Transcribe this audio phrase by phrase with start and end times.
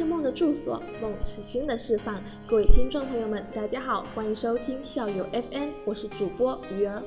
[0.00, 2.18] 是梦的住所，梦是心的释放。
[2.48, 7.02] 各位听众朋友们，大家好，欢迎收听校友 FM，我是主播鱼儿。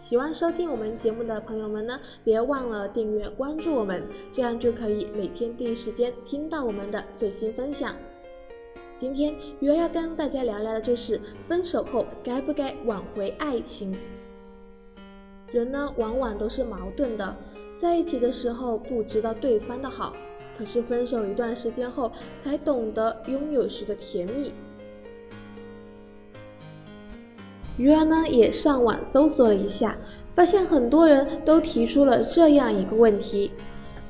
[0.00, 7.96] 喜欢收听我们节目的朋友们呢，别忘了订阅关注我们，这样就可以每天第一时间听到我们的最新分享。
[8.96, 13.92] 今天鱼儿要跟大家聊聊的就是分手后该不该挽回爱情。
[15.50, 17.36] 人呢，往往都是矛盾的，
[17.76, 20.14] 在一起的时候不知道对方的好。
[20.60, 22.12] 可是分手一段时间后，
[22.44, 24.52] 才懂得拥有时的甜蜜。
[27.78, 29.96] 鱼儿呢也上网搜索了一下，
[30.34, 33.52] 发现很多人都提出了这样一个问题：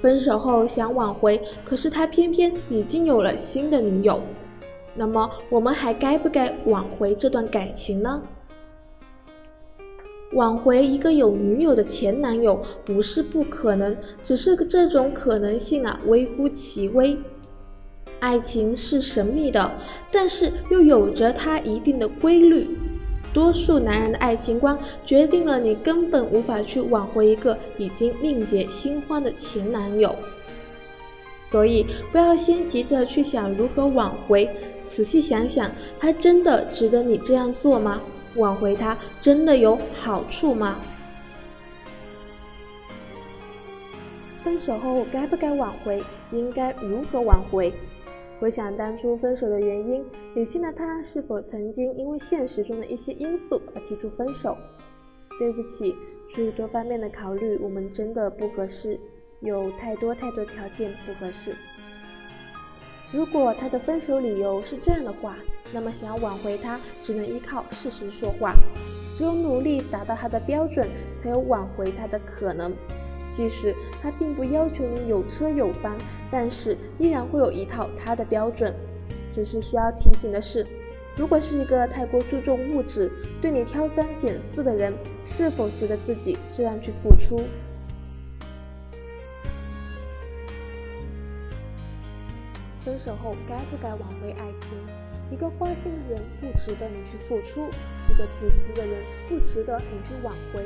[0.00, 4.20] 分手后想挽回，可是他偏偏已经有了新的女友。
[4.94, 8.22] 那么我们还该不该挽回这段感情呢？
[10.32, 17.16] 挽回一个有女友的前男友不是不可能，只是这种可能性啊微乎其微。
[18.18, 19.70] 爱情是神秘的，
[20.10, 22.68] 但是又有着它一定的规律。
[23.32, 30.16] 多数男人的爱情观决定了你根本无法去挽回一个已经另结新欢的前男友。
[31.42, 34.48] 所以不要先急着去想如何挽回，
[34.88, 38.00] 仔细想想，他真的值得你这样做吗？
[38.36, 40.76] 挽回他真的有好处吗？
[44.42, 46.02] 分手后该不该挽回？
[46.30, 47.72] 应该如何挽回？
[48.38, 54.56] 回想当初分手的原因，理性的他是否曾经因为现实中的一些因素而提出分手？
[55.38, 55.94] 对不起，
[56.28, 59.00] 出于多方面的考虑，我们真的不合适，
[59.40, 61.54] 有太多太多条件不合适。
[63.12, 65.36] 如果他的分手理由是这样的话，
[65.72, 68.54] 那么想要挽回他，只能依靠事实说话。
[69.14, 70.88] 只有努力达到他的标准，
[71.22, 72.72] 才有挽回他的可能。
[73.34, 75.96] 即使他并不要求你有车有房，
[76.30, 78.74] 但是依然会有一套他的标准。
[79.32, 80.66] 只是需要提醒的是，
[81.16, 84.92] 如果是一个太过注重物质、对你挑三拣四的人，
[85.24, 87.40] 是否值得自己这样去付出？
[92.86, 94.78] 分手后该不该挽回爱情？
[95.32, 97.66] 一个花心的人不值得你去付出，
[98.08, 100.62] 一个自私的人不值得你去挽回。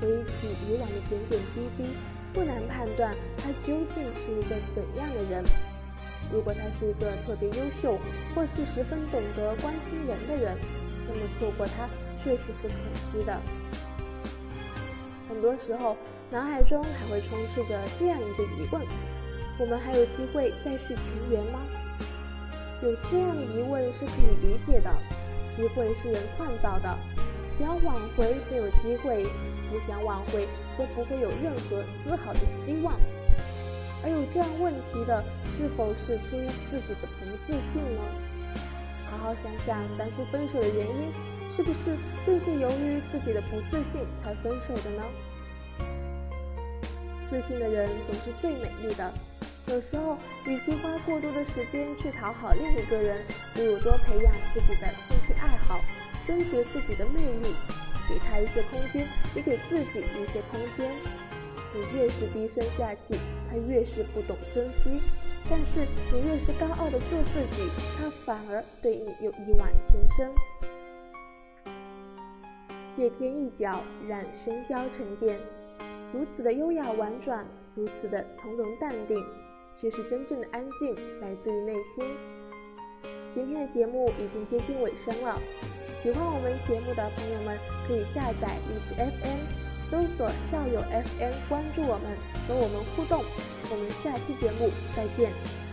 [0.00, 1.90] 回忆起以往的点点滴滴，
[2.32, 5.44] 不难判断他究竟是一个怎样的人。
[6.32, 7.98] 如果他是一个特别优秀，
[8.34, 10.56] 或是十分懂得关心人的人，
[11.06, 11.86] 那么错过他
[12.24, 13.38] 确实是可惜的。
[15.28, 15.94] 很多时候，
[16.30, 18.80] 脑海中还会充斥着这样一个疑问。
[19.58, 21.58] 我们还有机会再续前缘吗？
[22.80, 24.90] 有这样的疑问是可以理解的。
[25.56, 26.96] 机会是人创造的，
[27.58, 29.24] 想挽回没有机会，
[29.68, 30.46] 不想挽回
[30.78, 32.94] 则不会有任何丝毫的希望。
[34.04, 35.24] 而有这样问题的，
[35.56, 38.00] 是否是出于自己的不自信呢？
[39.10, 41.12] 好好想想当初分手的原因，
[41.56, 45.02] 是不是正是由于自己的不自信才分手的呢？
[47.28, 49.12] 自信的人总是最美丽的。
[49.68, 53.22] 有时候，与其花过多的时间去讨好另一个人，
[53.54, 55.78] 不如多培养自己的兴趣爱好，
[56.26, 57.54] 增值自己的魅力，
[58.08, 60.90] 给他一些空间，也给自己一些空间。
[61.74, 63.14] 你越是低声下气，
[63.50, 65.02] 他越是不懂珍惜；
[65.50, 67.68] 但是你越是高傲的做自己，
[67.98, 70.32] 他反而对你有一往情深。
[72.96, 75.38] 借天一角，让喧嚣沉淀，
[76.10, 79.22] 如此的优雅婉转，如此的从容淡定。
[79.80, 82.04] 其实真正的安静来自于内心。
[83.32, 85.40] 今天的节目已经接近尾声了，
[86.02, 87.56] 喜欢我们节目的朋友们
[87.86, 89.38] 可以下载荔枝 FM，
[89.90, 92.16] 搜索校友 FM，关注我们，
[92.48, 93.22] 和我们互动。
[93.70, 95.67] 我们下期节目再见。